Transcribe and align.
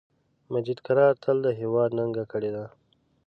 مجید 0.53 0.79
قرار 0.87 1.13
تل 1.23 1.37
د 1.45 1.47
هیواد 1.61 1.89
ننګه 1.97 2.23
کړی 2.31 2.51
ده 2.55 2.65